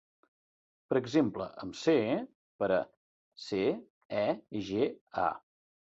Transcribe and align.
Per 0.93 0.97
exemple, 0.99 1.45
amb 1.65 1.77
C 1.83 1.93
per 2.63 2.69
a 2.77 2.79
C-E-G-A. 3.45 5.29